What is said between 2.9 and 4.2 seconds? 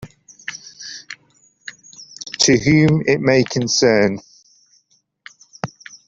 it may concern.